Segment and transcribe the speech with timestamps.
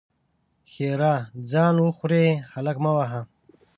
[0.71, 1.13] ښېرا:
[1.51, 3.21] ځان وخورې؛ هلک مه وهه!